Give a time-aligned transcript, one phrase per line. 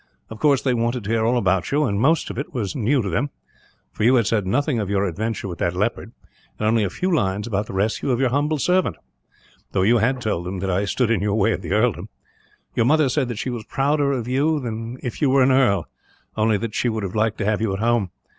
[0.31, 3.03] Of course they wanted to hear all about you, and most of it was new
[3.03, 3.29] to them;
[3.91, 6.11] for you had said nothing of your adventure with that leopard,
[6.57, 8.95] and only a few lines about the rescue of your humble servant;
[9.73, 12.09] though you had told them that I stood in your way of the earldom.
[12.73, 15.85] Your mother said that she was prouder of you than if you were an earl,
[16.35, 18.09] only that she would have liked to have you at home.